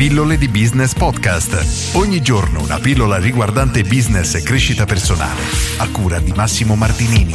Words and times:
Pillole 0.00 0.38
di 0.38 0.48
Business 0.48 0.94
Podcast. 0.94 1.94
Ogni 1.94 2.22
giorno 2.22 2.62
una 2.62 2.78
pillola 2.78 3.18
riguardante 3.18 3.82
business 3.82 4.34
e 4.34 4.42
crescita 4.42 4.86
personale. 4.86 5.42
A 5.76 5.90
cura 5.90 6.18
di 6.20 6.32
Massimo 6.32 6.74
Martinini. 6.74 7.34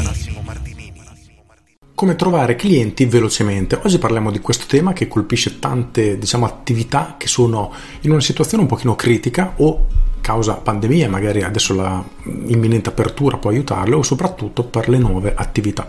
Come 1.93 2.15
trovare 2.15 2.55
clienti 2.55 3.05
velocemente. 3.05 3.79
Oggi 3.83 3.99
parliamo 3.99 4.31
di 4.31 4.39
questo 4.39 4.65
tema 4.67 4.93
che 4.93 5.07
colpisce 5.07 5.59
tante 5.59 6.17
diciamo, 6.17 6.47
attività 6.47 7.17
che 7.19 7.27
sono 7.27 7.71
in 8.01 8.09
una 8.09 8.19
situazione 8.19 8.63
un 8.63 8.69
pochino 8.69 8.95
critica 8.95 9.53
o 9.57 9.85
causa 10.25 10.55
pandemia, 10.55 11.07
magari 11.07 11.43
adesso 11.43 11.75
la 11.75 12.03
imminente 12.47 12.89
apertura 12.89 13.37
può 13.37 13.51
aiutarle 13.51 13.93
o 13.93 14.01
soprattutto 14.01 14.63
per 14.63 14.89
le 14.89 14.97
nuove 14.97 15.35
attività. 15.35 15.87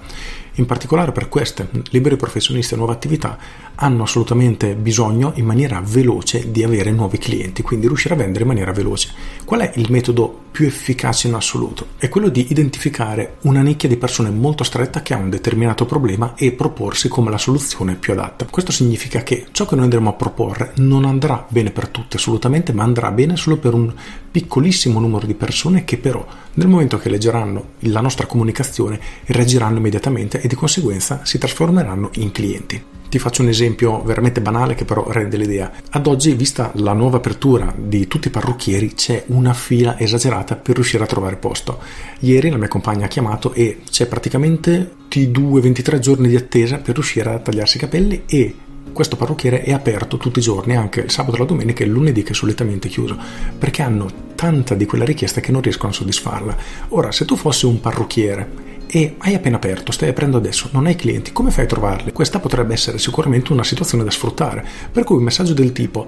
In 0.58 0.64
particolare 0.64 1.12
per 1.12 1.28
queste, 1.28 1.68
liberi 1.90 2.16
professionisti 2.16 2.72
e 2.72 2.76
nuove 2.78 2.92
attività 2.94 3.36
hanno 3.74 4.04
assolutamente 4.04 4.74
bisogno 4.74 5.32
in 5.36 5.44
maniera 5.44 5.82
veloce 5.84 6.50
di 6.50 6.62
avere 6.62 6.90
nuovi 6.92 7.18
clienti, 7.18 7.60
quindi 7.60 7.86
riuscire 7.86 8.14
a 8.14 8.16
vendere 8.16 8.40
in 8.42 8.48
maniera 8.48 8.72
veloce. 8.72 9.10
Qual 9.44 9.60
è 9.60 9.72
il 9.74 9.90
metodo 9.90 10.44
più 10.50 10.66
efficace 10.66 11.28
in 11.28 11.34
assoluto? 11.34 11.88
È 11.98 12.08
quello 12.08 12.30
di 12.30 12.46
identificare 12.48 13.36
una 13.42 13.60
nicchia 13.60 13.86
di 13.86 13.98
persone 13.98 14.30
molto 14.30 14.64
stretta 14.64 15.02
che 15.02 15.12
ha 15.12 15.18
un 15.18 15.28
determinato 15.28 15.84
problema 15.84 16.32
e 16.36 16.52
proporsi 16.52 17.08
come 17.08 17.30
la 17.30 17.36
soluzione 17.38 17.94
più 17.94 18.14
adatta. 18.14 18.46
Questo 18.48 18.72
significa 18.72 19.22
che 19.22 19.48
ciò 19.52 19.66
che 19.66 19.74
noi 19.74 19.84
andremo 19.84 20.08
a 20.08 20.14
proporre 20.14 20.72
non 20.76 21.04
andrà 21.04 21.44
bene 21.50 21.70
per 21.70 21.88
tutti 21.88 22.16
assolutamente, 22.16 22.72
ma 22.72 22.82
andrà 22.82 23.10
bene 23.10 23.36
solo 23.36 23.58
per 23.58 23.74
un 23.74 23.92
piccolissimo 24.36 25.00
numero 25.00 25.24
di 25.24 25.32
persone 25.32 25.86
che 25.86 25.96
però 25.96 26.22
nel 26.54 26.68
momento 26.68 26.98
che 26.98 27.08
leggeranno 27.08 27.68
la 27.78 28.02
nostra 28.02 28.26
comunicazione 28.26 29.00
reagiranno 29.24 29.78
immediatamente 29.78 30.42
e 30.42 30.46
di 30.46 30.54
conseguenza 30.54 31.20
si 31.24 31.38
trasformeranno 31.38 32.10
in 32.16 32.32
clienti. 32.32 32.82
Ti 33.08 33.18
faccio 33.18 33.40
un 33.40 33.48
esempio 33.48 34.02
veramente 34.02 34.42
banale 34.42 34.74
che 34.74 34.84
però 34.84 35.10
rende 35.10 35.38
l'idea. 35.38 35.72
Ad 35.88 36.06
oggi, 36.06 36.34
vista 36.34 36.70
la 36.74 36.92
nuova 36.92 37.16
apertura 37.16 37.72
di 37.74 38.06
tutti 38.08 38.28
i 38.28 38.30
parrucchieri, 38.30 38.92
c'è 38.92 39.24
una 39.28 39.54
fila 39.54 39.98
esagerata 39.98 40.56
per 40.56 40.74
riuscire 40.74 41.02
a 41.02 41.06
trovare 41.06 41.36
posto. 41.36 41.78
Ieri 42.18 42.50
la 42.50 42.58
mia 42.58 42.68
compagna 42.68 43.06
ha 43.06 43.08
chiamato 43.08 43.54
e 43.54 43.80
c'è 43.88 44.04
praticamente 44.04 44.96
T2-23 45.08 45.98
giorni 45.98 46.28
di 46.28 46.36
attesa 46.36 46.76
per 46.76 46.92
riuscire 46.92 47.30
a 47.30 47.38
tagliarsi 47.38 47.78
i 47.78 47.80
capelli 47.80 48.24
e 48.26 48.54
questo 48.96 49.16
parrucchiere 49.16 49.62
è 49.62 49.72
aperto 49.72 50.16
tutti 50.16 50.38
i 50.38 50.42
giorni, 50.42 50.74
anche 50.74 51.00
il 51.00 51.10
sabato, 51.10 51.36
la 51.36 51.44
domenica 51.44 51.82
e 51.82 51.86
il 51.86 51.92
lunedì 51.92 52.22
che 52.22 52.32
è 52.32 52.34
solitamente 52.34 52.88
chiuso, 52.88 53.14
perché 53.58 53.82
hanno 53.82 54.25
tanta 54.36 54.76
di 54.76 54.86
quella 54.86 55.04
richiesta 55.04 55.40
che 55.40 55.50
non 55.50 55.62
riescono 55.62 55.90
a 55.90 55.94
soddisfarla. 55.94 56.56
Ora, 56.90 57.10
se 57.10 57.24
tu 57.24 57.34
fossi 57.34 57.66
un 57.66 57.80
parrucchiere 57.80 58.64
e 58.86 59.16
hai 59.18 59.34
appena 59.34 59.56
aperto, 59.56 59.90
stai 59.90 60.10
aprendo 60.10 60.36
adesso, 60.36 60.68
non 60.70 60.86
hai 60.86 60.94
clienti, 60.94 61.32
come 61.32 61.50
fai 61.50 61.64
a 61.64 61.66
trovarli? 61.66 62.12
Questa 62.12 62.38
potrebbe 62.38 62.74
essere 62.74 62.98
sicuramente 62.98 63.52
una 63.52 63.64
situazione 63.64 64.04
da 64.04 64.12
sfruttare, 64.12 64.64
per 64.92 65.02
cui 65.02 65.16
un 65.16 65.24
messaggio 65.24 65.54
del 65.54 65.72
tipo 65.72 66.06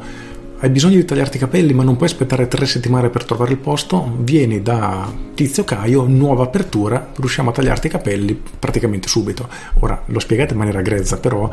hai 0.60 0.70
bisogno 0.70 0.96
di 0.96 1.04
tagliarti 1.04 1.36
i 1.36 1.40
capelli 1.40 1.72
ma 1.72 1.84
non 1.84 1.94
puoi 1.94 2.08
aspettare 2.08 2.48
tre 2.48 2.66
settimane 2.66 3.10
per 3.10 3.24
trovare 3.24 3.52
il 3.52 3.58
posto, 3.58 4.16
vieni 4.18 4.60
da 4.60 5.08
Tizio 5.34 5.62
Caio, 5.62 6.06
nuova 6.06 6.44
apertura, 6.44 7.12
riusciamo 7.14 7.50
a 7.50 7.52
tagliarti 7.52 7.86
i 7.86 7.90
capelli 7.90 8.40
praticamente 8.58 9.06
subito. 9.06 9.48
Ora 9.80 10.02
lo 10.06 10.18
spiegate 10.18 10.54
in 10.54 10.58
maniera 10.58 10.82
grezza, 10.82 11.18
però 11.18 11.48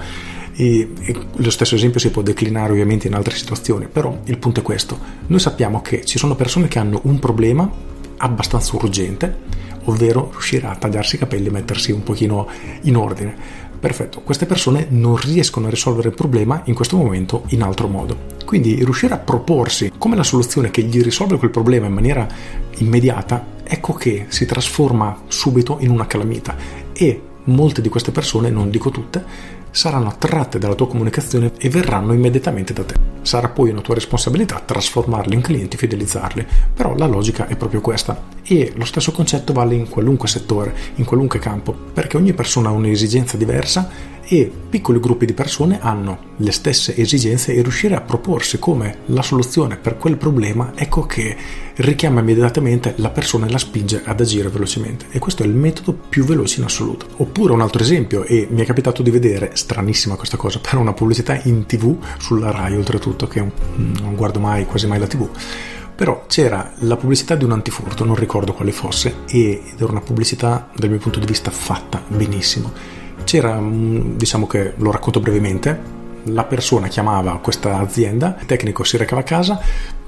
e, 0.53 0.92
e 1.00 1.16
lo 1.36 1.50
stesso 1.52 1.76
esempio 1.76 2.00
si 2.00 2.09
può 2.09 2.23
declinare 2.23 2.72
ovviamente 2.72 3.06
in 3.06 3.14
altre 3.14 3.36
situazioni, 3.36 3.88
però 3.92 4.22
il 4.23 4.39
punto 4.39 4.61
è 4.61 4.64
questo. 4.64 4.98
Noi 5.28 5.39
sappiamo 5.39 5.81
che 5.81 6.03
ci 6.03 6.17
sono 6.17 6.33
persone 6.33 6.67
che 6.67 6.80
hanno 6.80 7.02
un 7.03 7.20
problema 7.20 7.70
abbastanza 8.17 8.76
urgente, 8.76 9.38
ovvero 9.83 10.30
riuscire 10.31 10.66
a 10.66 10.76
tagliarsi 10.76 11.16
i 11.16 11.20
capelli 11.20 11.50
e 11.50 11.52
mettersi 11.52 11.92
un 11.92 12.02
pochino 12.02 12.48
in 12.81 12.95
ordine. 12.98 13.36
Perfetto, 13.80 14.22
queste 14.22 14.48
persone 14.48 14.88
non 14.89 15.16
riescono 15.16 15.67
a 15.67 15.70
risolvere 15.70 16.08
il 16.08 16.16
problema 16.16 16.64
in 16.66 16.73
questo 16.73 16.98
momento 16.98 17.44
in 17.50 17.61
altro 17.61 17.88
modo. 17.88 18.34
Quindi 18.46 18.76
riuscire 18.76 19.14
a 19.16 19.18
proporsi 19.18 19.92
come 19.98 20.16
la 20.16 20.24
soluzione 20.24 20.72
che 20.72 20.84
gli 20.84 21.02
risolve 21.02 21.38
quel 21.38 21.52
problema 21.52 21.88
in 21.88 21.94
maniera 21.94 22.28
immediata, 22.78 23.46
ecco 23.64 23.94
che 23.94 24.28
si 24.30 24.46
trasforma 24.46 25.24
subito 25.28 25.78
in 25.82 25.89
una 25.89 26.08
calamita. 26.08 26.55
E 26.94 27.22
molte 27.45 27.82
di 27.82 27.89
queste 27.89 28.11
persone, 28.11 28.50
non 28.50 28.70
dico 28.70 28.92
tutte, 28.92 29.54
saranno 29.76 30.08
attratte 30.08 30.58
dalla 30.58 30.73
tua 30.73 30.88
comunicazione 30.88 31.52
e 31.58 31.67
verranno 31.70 32.14
immediatamente 32.14 32.72
da 32.72 32.86
te. 32.86 32.94
Sarà 33.23 33.50
poi 33.50 33.72
una 33.72 33.82
tua 33.82 33.95
responsabilità 33.95 34.61
trasformarli 34.64 35.34
in 35.34 35.42
clienti, 35.42 35.76
fidelizzarli, 35.76 36.45
però 36.73 36.95
la 36.95 37.08
logica 37.08 37.48
è 37.48 37.58
proprio 37.58 37.82
questa. 37.82 38.23
E 38.42 38.72
lo 38.76 38.86
stesso 38.86 39.11
concetto 39.11 39.52
vale 39.52 39.76
in 39.76 39.89
qualunque 39.89 40.30
settore, 40.30 40.73
in 40.95 41.04
qualunque 41.04 41.39
campo, 41.39 41.73
perché 41.73 42.16
ogni 42.16 42.34
persona 42.34 42.70
ha 42.70 42.72
un'esigenza 42.72 43.36
diversa 43.36 44.14
e 44.27 44.52
piccoli 44.69 44.99
gruppi 44.99 45.25
di 45.25 45.33
persone 45.33 45.80
hanno 45.80 46.33
le 46.37 46.52
stesse 46.52 46.95
esigenze 46.95 47.53
e 47.53 47.61
riuscire 47.61 47.95
a 47.95 48.02
proporsi 48.02 48.59
come 48.59 48.97
la 49.08 49.21
soluzione 49.21 49.77
per 49.77 49.97
quel 49.97 50.17
problema 50.17 50.73
ecco 50.75 51.05
che 51.05 51.36
richiama 51.75 52.21
immediatamente 52.21 52.93
la 52.97 53.09
persona 53.09 53.45
e 53.45 53.52
la 53.52 53.58
spinge 53.58 54.02
ad 54.03 54.19
agire 54.19 54.49
velocemente. 54.49 55.08
E 55.11 55.19
questo 55.19 55.43
è 55.43 55.45
il 55.45 55.53
metodo 55.53 55.93
più 55.93 56.23
veloce 56.23 56.59
in 56.59 56.65
assoluto. 56.65 57.08
Oppure 57.17 57.53
un 57.53 57.61
altro 57.61 57.81
esempio 57.81 58.23
e 58.23 58.47
mi 58.49 58.61
è 58.61 58.65
capitato 58.65 59.02
di 59.02 59.11
vedere 59.11 59.52
stranissima 59.53 60.15
questa 60.15 60.37
cosa 60.37 60.59
per 60.59 60.75
una 60.75 60.93
pubblicità 60.93 61.39
in 61.43 61.65
tv 61.65 61.97
sulla 62.17 62.52
Rai 62.52 62.75
oltretutto 62.75 63.27
che 63.27 63.39
non 63.75 64.15
guardo 64.15 64.39
mai 64.39 64.65
quasi 64.65 64.87
mai 64.87 64.99
la 64.99 65.07
tv 65.07 65.30
però 65.95 66.25
c'era 66.27 66.73
la 66.80 66.97
pubblicità 66.97 67.36
di 67.36 67.45
un 67.45 67.53
antifurto, 67.53 68.03
non 68.03 68.15
ricordo 68.15 68.52
quale 68.52 68.73
fosse, 68.73 69.19
ed 69.27 69.75
era 69.77 69.92
una 69.92 70.02
pubblicità 70.02 70.69
dal 70.75 70.89
mio 70.89 70.99
punto 70.99 71.19
di 71.19 71.25
vista 71.25 71.52
fatta 71.52 72.03
benissimo 72.05 72.95
c'era, 73.25 73.59
diciamo 73.61 74.47
che 74.47 74.73
lo 74.77 74.91
racconto 74.91 75.19
brevemente, 75.19 75.77
la 76.23 76.45
persona 76.45 76.87
chiamava 76.87 77.37
questa 77.39 77.80
azienda, 77.80 78.37
il 78.39 78.45
tecnico 78.45 78.83
si 78.86 78.95
recava 78.95 79.21
a 79.21 79.25
casa, 79.25 79.59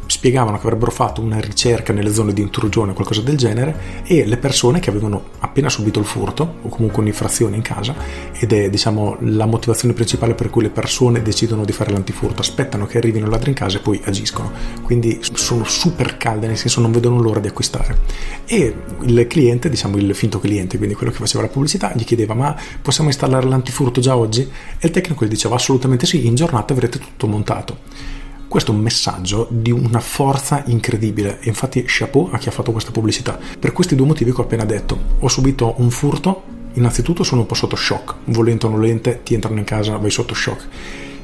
spiegavano 0.07 0.57
che 0.57 0.65
avrebbero 0.65 0.91
fatto 0.91 1.21
una 1.21 1.39
ricerca 1.39 1.93
nelle 1.93 2.13
zone 2.13 2.33
di 2.33 2.41
intrugione 2.41 2.91
o 2.91 2.93
qualcosa 2.93 3.21
del 3.21 3.37
genere 3.37 4.03
e 4.03 4.25
le 4.25 4.37
persone 4.37 4.79
che 4.79 4.89
avevano 4.89 5.29
appena 5.39 5.69
subito 5.69 5.99
il 5.99 6.05
furto 6.05 6.55
o 6.61 6.69
comunque 6.69 7.01
un'infrazione 7.01 7.55
in 7.55 7.61
casa 7.61 7.95
ed 8.33 8.51
è 8.51 8.69
diciamo 8.69 9.17
la 9.21 9.45
motivazione 9.45 9.93
principale 9.93 10.33
per 10.33 10.49
cui 10.49 10.63
le 10.63 10.69
persone 10.69 11.21
decidono 11.21 11.65
di 11.65 11.71
fare 11.71 11.91
l'antifurto 11.91 12.41
aspettano 12.41 12.85
che 12.85 12.97
arrivino 12.97 13.25
il 13.25 13.31
ladro 13.31 13.49
in 13.49 13.55
casa 13.55 13.77
e 13.77 13.81
poi 13.81 14.01
agiscono. 14.05 14.51
Quindi 14.81 15.19
sono 15.33 15.63
super 15.65 16.17
calde 16.17 16.47
nel 16.47 16.57
senso 16.57 16.81
non 16.81 16.91
vedono 16.91 17.19
l'ora 17.19 17.39
di 17.39 17.47
acquistare. 17.47 17.97
E 18.45 18.73
il 19.01 19.27
cliente 19.27 19.69
diciamo 19.69 19.97
il 19.97 20.15
finto 20.15 20.39
cliente 20.39 20.77
quindi 20.77 20.95
quello 20.95 21.11
che 21.11 21.19
faceva 21.19 21.43
la 21.43 21.49
pubblicità 21.49 21.91
gli 21.95 22.03
chiedeva 22.03 22.33
ma 22.33 22.55
possiamo 22.81 23.09
installare 23.09 23.47
l'antifurto 23.47 24.01
già 24.01 24.15
oggi? 24.15 24.41
E 24.41 24.87
il 24.87 24.91
tecnico 24.91 25.25
gli 25.25 25.29
diceva 25.29 25.55
assolutamente 25.55 26.05
sì 26.05 26.25
in 26.25 26.35
giornata 26.35 26.73
avrete 26.73 26.99
tutto 26.99 27.27
montato 27.27 28.25
questo 28.47 28.71
è 28.71 28.75
un 28.75 28.81
messaggio 28.81 29.47
di 29.49 29.71
una 29.71 29.99
forza 29.99 30.63
incredibile 30.67 31.39
infatti 31.43 31.83
chapeau 31.85 32.29
a 32.31 32.37
chi 32.37 32.47
ha 32.47 32.51
fatto 32.51 32.71
questa 32.71 32.91
pubblicità. 32.91 33.37
Per 33.59 33.73
questi 33.73 33.95
due 33.95 34.07
motivi 34.07 34.31
che 34.31 34.41
ho 34.41 34.43
appena 34.43 34.65
detto. 34.65 34.97
Ho 35.19 35.27
subito 35.27 35.75
un 35.77 35.89
furto, 35.89 36.43
innanzitutto 36.73 37.23
sono 37.23 37.41
un 37.41 37.47
po' 37.47 37.55
sotto 37.55 37.75
shock, 37.75 38.15
volente 38.25 38.65
o 38.65 38.69
nolente 38.69 39.21
ti 39.23 39.33
entrano 39.33 39.59
in 39.59 39.65
casa, 39.65 39.97
vai 39.97 40.11
sotto 40.11 40.33
shock 40.33 40.67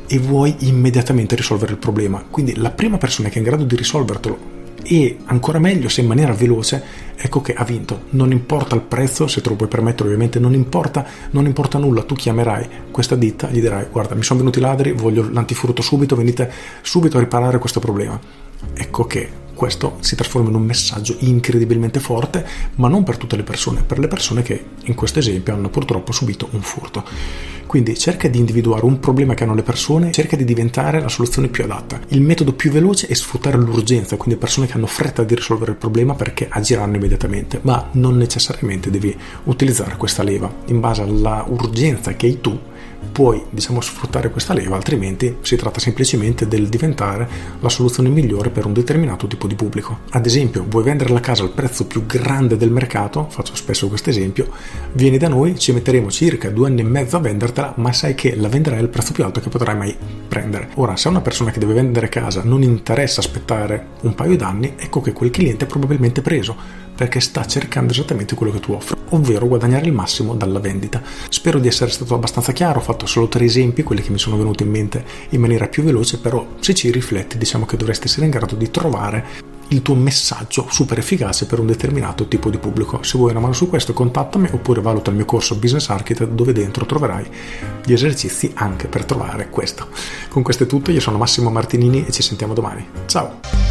e 0.07 0.19
vuoi 0.19 0.55
immediatamente 0.59 1.35
risolvere 1.35 1.71
il 1.71 1.77
problema. 1.77 2.23
Quindi 2.29 2.55
la 2.57 2.71
prima 2.71 2.97
persona 2.97 3.29
che 3.29 3.35
è 3.35 3.37
in 3.37 3.45
grado 3.45 3.63
di 3.63 3.75
risolvertelo 3.75 4.52
e 4.83 5.17
ancora 5.25 5.59
meglio 5.59 5.89
se 5.89 6.01
in 6.01 6.07
maniera 6.07 6.33
veloce, 6.33 6.83
ecco 7.15 7.41
che 7.41 7.53
ha 7.53 7.63
vinto. 7.63 8.03
Non 8.11 8.31
importa 8.31 8.75
il 8.75 8.81
prezzo, 8.81 9.27
se 9.27 9.41
te 9.41 9.49
lo 9.49 9.55
puoi 9.55 9.69
permettere 9.69 10.05
ovviamente, 10.05 10.39
non 10.39 10.53
importa, 10.53 11.05
non 11.31 11.45
importa 11.45 11.77
nulla, 11.77 12.03
tu 12.03 12.15
chiamerai 12.15 12.67
questa 12.91 13.15
ditta, 13.15 13.49
gli 13.49 13.59
dirai 13.59 13.87
guarda 13.91 14.15
mi 14.15 14.23
sono 14.23 14.39
venuti 14.39 14.59
i 14.59 14.61
ladri, 14.61 14.91
voglio 14.91 15.27
l'antifurto 15.29 15.81
subito, 15.81 16.15
venite 16.15 16.51
subito 16.81 17.17
a 17.17 17.21
riparare 17.21 17.57
questo 17.59 17.79
problema. 17.79 18.19
Ecco 18.73 19.05
che 19.05 19.41
questo 19.53 19.97
si 19.99 20.15
trasforma 20.15 20.49
in 20.49 20.55
un 20.55 20.63
messaggio 20.63 21.15
incredibilmente 21.19 21.99
forte, 21.99 22.45
ma 22.75 22.87
non 22.87 23.03
per 23.03 23.17
tutte 23.17 23.35
le 23.35 23.43
persone, 23.43 23.83
per 23.83 23.99
le 23.99 24.07
persone 24.07 24.41
che 24.41 24.65
in 24.83 24.95
questo 24.95 25.19
esempio 25.19 25.53
hanno 25.53 25.69
purtroppo 25.69 26.11
subito 26.11 26.47
un 26.51 26.61
furto. 26.61 27.03
Quindi 27.73 27.97
cerca 27.97 28.27
di 28.27 28.37
individuare 28.37 28.85
un 28.85 28.99
problema 28.99 29.33
che 29.33 29.45
hanno 29.45 29.55
le 29.55 29.63
persone, 29.63 30.11
cerca 30.11 30.35
di 30.35 30.45
diventare 30.45 31.01
la 31.01 31.09
soluzione 31.09 31.47
più 31.47 31.63
adatta. 31.63 31.99
Il 32.09 32.21
metodo 32.21 32.53
più 32.53 32.69
veloce 32.69 33.07
è 33.07 33.15
sfruttare 33.15 33.57
l'urgenza, 33.57 34.15
quindi 34.15 34.39
persone 34.39 34.67
che 34.67 34.73
hanno 34.73 34.85
fretta 34.85 35.23
di 35.23 35.33
risolvere 35.33 35.71
il 35.71 35.77
problema 35.77 36.13
perché 36.13 36.45
agiranno 36.47 36.97
immediatamente, 36.97 37.57
ma 37.63 37.89
non 37.93 38.15
necessariamente 38.15 38.91
devi 38.91 39.17
utilizzare 39.45 39.97
questa 39.97 40.21
leva. 40.21 40.53
In 40.65 40.79
base 40.79 41.01
alla 41.01 41.43
urgenza 41.47 42.15
che 42.15 42.27
hai 42.27 42.39
tu, 42.41 42.55
puoi 43.11 43.43
diciamo 43.49 43.81
sfruttare 43.81 44.31
questa 44.31 44.53
leva, 44.53 44.75
altrimenti 44.75 45.37
si 45.41 45.55
tratta 45.55 45.79
semplicemente 45.79 46.47
del 46.47 46.67
diventare 46.67 47.27
la 47.59 47.69
soluzione 47.69 48.09
migliore 48.09 48.49
per 48.49 48.65
un 48.65 48.73
determinato 48.73 49.27
tipo 49.27 49.47
di 49.47 49.55
pubblico. 49.55 49.99
Ad 50.11 50.25
esempio, 50.25 50.65
vuoi 50.67 50.83
vendere 50.83 51.11
la 51.11 51.19
casa 51.19 51.43
al 51.43 51.51
prezzo 51.51 51.85
più 51.85 52.05
grande 52.05 52.57
del 52.57 52.71
mercato, 52.71 53.27
faccio 53.29 53.55
spesso 53.55 53.87
questo 53.87 54.09
esempio, 54.09 54.49
vieni 54.93 55.17
da 55.17 55.27
noi, 55.27 55.59
ci 55.59 55.71
metteremo 55.71 56.09
circa 56.09 56.49
due 56.49 56.67
anni 56.67 56.81
e 56.81 56.85
mezzo 56.85 57.17
a 57.17 57.19
vendertela, 57.19 57.73
ma 57.77 57.93
sai 57.93 58.15
che 58.15 58.35
la 58.35 58.47
venderai 58.47 58.79
al 58.79 58.89
prezzo 58.89 59.11
più 59.11 59.23
alto 59.23 59.39
che 59.39 59.49
potrai 59.49 59.75
mai 59.75 59.95
prendere. 60.33 60.69
Ora, 60.75 60.95
se 60.95 61.07
a 61.07 61.11
una 61.11 61.21
persona 61.21 61.51
che 61.51 61.59
deve 61.59 61.73
vendere 61.73 62.09
casa 62.09 62.41
non 62.43 62.63
interessa 62.63 63.19
aspettare 63.19 63.89
un 64.01 64.15
paio 64.15 64.35
d'anni, 64.35 64.73
ecco 64.75 64.99
che 64.99 65.13
quel 65.13 65.29
cliente 65.29 65.65
è 65.65 65.67
probabilmente 65.67 66.23
preso 66.23 66.55
perché 66.95 67.19
sta 67.19 67.45
cercando 67.45 67.91
esattamente 67.91 68.33
quello 68.33 68.51
che 68.51 68.59
tu 68.59 68.71
offri, 68.71 68.97
ovvero 69.09 69.47
guadagnare 69.47 69.85
il 69.85 69.93
massimo 69.93 70.33
dalla 70.33 70.59
vendita. 70.59 71.03
Spero 71.29 71.59
di 71.59 71.67
essere 71.67 71.91
stato 71.91 72.15
abbastanza 72.15 72.51
chiaro, 72.51 72.79
ho 72.79 72.83
fatto 72.83 73.05
solo 73.05 73.27
tre 73.27 73.45
esempi, 73.45 73.83
quelli 73.83 74.01
che 74.01 74.09
mi 74.09 74.17
sono 74.17 74.37
venuti 74.37 74.63
in 74.63 74.71
mente 74.71 75.05
in 75.29 75.39
maniera 75.39 75.67
più 75.67 75.83
veloce, 75.83 76.17
però 76.17 76.43
se 76.59 76.73
ci 76.73 76.89
rifletti 76.89 77.37
diciamo 77.37 77.65
che 77.65 77.77
dovresti 77.77 78.07
essere 78.07 78.25
in 78.25 78.31
grado 78.31 78.55
di 78.55 78.71
trovare 78.71 79.51
il 79.73 79.81
tuo 79.81 79.95
messaggio 79.95 80.67
super 80.69 80.97
efficace 80.97 81.45
per 81.45 81.59
un 81.59 81.65
determinato 81.65 82.27
tipo 82.27 82.49
di 82.49 82.57
pubblico. 82.57 83.03
Se 83.03 83.17
vuoi 83.17 83.31
una 83.31 83.39
mano 83.39 83.53
su 83.53 83.67
questo 83.67 83.93
contattami 83.93 84.49
oppure 84.51 84.81
valuta 84.81 85.09
il 85.09 85.15
mio 85.15 85.25
corso 85.25 85.55
Business 85.55 85.89
Architect 85.89 86.31
dove 86.31 86.53
dentro 86.53 86.85
troverai 86.85 87.27
gli 87.83 87.93
esercizi 87.93 88.51
anche 88.55 88.87
per 88.87 89.05
trovare 89.05 89.49
questo. 89.49 89.87
Con 90.29 90.43
questo 90.43 90.63
è 90.63 90.67
tutto, 90.67 90.91
io 90.91 90.99
sono 90.99 91.17
Massimo 91.17 91.49
Martinini 91.49 92.05
e 92.05 92.11
ci 92.11 92.21
sentiamo 92.21 92.53
domani. 92.53 92.87
Ciao! 93.05 93.62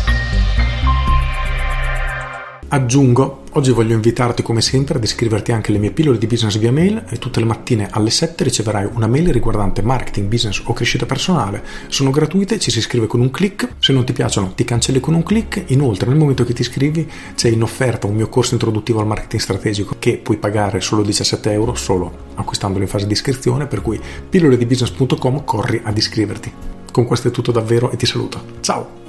Aggiungo, 2.74 3.42
oggi 3.50 3.70
voglio 3.70 3.92
invitarti 3.92 4.42
come 4.42 4.62
sempre 4.62 4.96
ad 4.96 5.04
iscriverti 5.04 5.52
anche 5.52 5.70
alle 5.70 5.78
mie 5.78 5.90
pillole 5.90 6.16
di 6.16 6.26
business 6.26 6.56
via 6.56 6.72
mail 6.72 7.04
e 7.06 7.18
tutte 7.18 7.38
le 7.38 7.44
mattine 7.44 7.88
alle 7.90 8.08
7 8.08 8.44
riceverai 8.44 8.88
una 8.94 9.06
mail 9.06 9.30
riguardante 9.30 9.82
marketing, 9.82 10.26
business 10.26 10.62
o 10.64 10.72
crescita 10.72 11.04
personale. 11.04 11.62
Sono 11.88 12.08
gratuite, 12.08 12.58
ci 12.58 12.70
si 12.70 12.78
iscrive 12.78 13.06
con 13.06 13.20
un 13.20 13.30
clic, 13.30 13.74
se 13.78 13.92
non 13.92 14.06
ti 14.06 14.14
piacciono 14.14 14.54
ti 14.54 14.64
cancelli 14.64 15.00
con 15.00 15.12
un 15.12 15.22
clic. 15.22 15.64
Inoltre 15.66 16.08
nel 16.08 16.16
momento 16.16 16.44
che 16.44 16.54
ti 16.54 16.62
iscrivi 16.62 17.06
c'è 17.34 17.50
in 17.50 17.62
offerta 17.62 18.06
un 18.06 18.14
mio 18.14 18.30
corso 18.30 18.54
introduttivo 18.54 19.00
al 19.00 19.06
marketing 19.06 19.42
strategico 19.42 19.96
che 19.98 20.16
puoi 20.16 20.38
pagare 20.38 20.80
solo 20.80 21.02
17 21.02 21.52
euro 21.52 21.74
solo 21.74 22.30
acquistandolo 22.36 22.82
in 22.82 22.88
fase 22.88 23.06
di 23.06 23.12
iscrizione, 23.12 23.66
per 23.66 23.82
cui 23.82 24.00
pilloledibusiness.com 24.30 25.44
corri 25.44 25.78
ad 25.84 25.94
iscriverti. 25.94 26.50
Con 26.90 27.04
questo 27.04 27.28
è 27.28 27.30
tutto 27.30 27.52
davvero 27.52 27.90
e 27.90 27.96
ti 27.96 28.06
saluto. 28.06 28.42
Ciao! 28.60 29.01